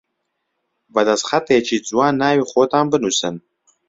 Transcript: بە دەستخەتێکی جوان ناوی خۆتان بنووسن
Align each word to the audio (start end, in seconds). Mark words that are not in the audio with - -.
بە 0.93 1.01
دەستخەتێکی 1.09 1.83
جوان 1.87 2.13
ناوی 2.21 2.47
خۆتان 2.49 2.85
بنووسن 2.91 3.35